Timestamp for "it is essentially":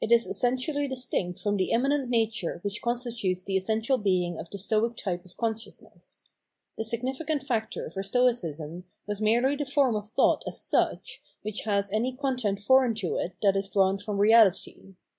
0.00-0.88